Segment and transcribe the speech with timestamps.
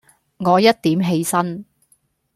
[0.39, 1.63] 我一點起身